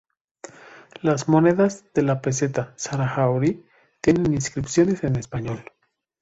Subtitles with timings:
[1.03, 3.63] Las monedas de la peseta saharaui
[4.01, 5.63] tienen inscripciones en español.